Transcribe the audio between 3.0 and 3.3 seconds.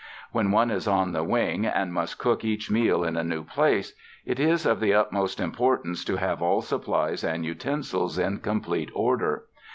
in a